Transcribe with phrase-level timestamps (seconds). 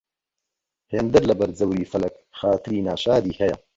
[0.91, 3.55] هێند لەبەر جەوری فەلەک خاتری ناشادی هەیە